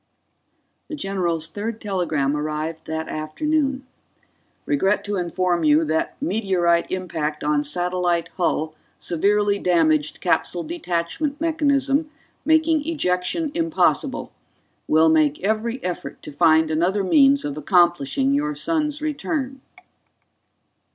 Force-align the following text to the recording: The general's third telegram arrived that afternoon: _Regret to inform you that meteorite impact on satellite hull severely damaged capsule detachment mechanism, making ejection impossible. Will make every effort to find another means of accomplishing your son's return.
The 0.87 0.95
general's 0.95 1.47
third 1.47 1.79
telegram 1.79 2.35
arrived 2.35 2.87
that 2.87 3.07
afternoon: 3.07 3.85
_Regret 4.67 5.03
to 5.03 5.15
inform 5.15 5.63
you 5.63 5.85
that 5.85 6.19
meteorite 6.19 6.91
impact 6.91 7.43
on 7.43 7.63
satellite 7.63 8.29
hull 8.29 8.73
severely 8.97 9.59
damaged 9.59 10.19
capsule 10.19 10.63
detachment 10.63 11.39
mechanism, 11.39 12.09
making 12.45 12.87
ejection 12.87 13.51
impossible. 13.53 14.31
Will 14.87 15.07
make 15.07 15.39
every 15.43 15.77
effort 15.83 16.23
to 16.23 16.31
find 16.31 16.71
another 16.71 17.03
means 17.03 17.45
of 17.45 17.55
accomplishing 17.55 18.33
your 18.33 18.55
son's 18.55 19.03
return. 19.03 19.61